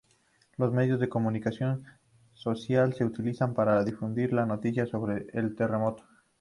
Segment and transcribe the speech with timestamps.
[0.57, 1.85] Los medios de comunicación
[2.33, 6.03] social se utilizaron para difundir la noticia sobre el terremoto.